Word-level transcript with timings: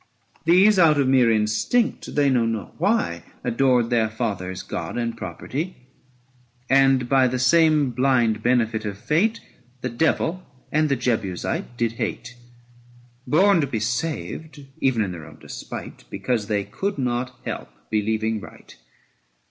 These 0.45 0.79
out 0.79 0.99
of 0.99 1.07
mere 1.07 1.29
instinct, 1.31 2.15
they 2.15 2.31
knew 2.31 2.47
not 2.47 2.73
why, 2.81 3.19
535 3.45 3.53
Adored 3.53 3.89
their 3.91 4.09
fathers' 4.09 4.63
God 4.63 4.97
and 4.97 5.15
property, 5.15 5.75
And 6.71 7.07
by 7.07 7.27
the 7.27 7.37
same 7.37 7.91
blind 7.91 8.41
benefit 8.41 8.83
of 8.83 8.97
Fate 8.97 9.41
The 9.81 9.91
Devil 9.91 10.41
and 10.71 10.89
the 10.89 10.95
Jebusite 10.95 11.77
did 11.77 11.91
hate: 11.91 12.35
Born 13.27 13.61
to 13.61 13.67
be 13.67 13.79
saved 13.79 14.65
even 14.79 15.03
in 15.03 15.11
their 15.11 15.27
own 15.27 15.37
despite, 15.39 16.05
Because 16.09 16.47
they 16.47 16.63
could 16.63 16.97
not 16.97 17.39
help 17.45 17.69
believing 17.91 18.39
right. 18.41 18.75